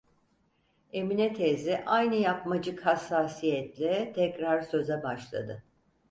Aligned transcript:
Emine 0.93 1.33
teyze 1.33 1.83
aynı 1.85 2.15
yapmacık 2.15 2.85
hassasiyetle 2.85 4.13
tekrar 4.13 4.61
söze 4.61 5.03
başladı: 5.03 5.63